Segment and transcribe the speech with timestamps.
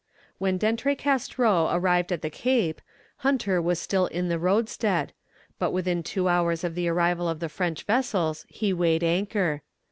[0.39, 2.81] When D'Entrecasteaux arrived at the Cape,
[3.17, 5.13] Hunter was still in the roadstead;
[5.59, 9.61] but within two hours of the arrival of the French vessels he weighed anchor.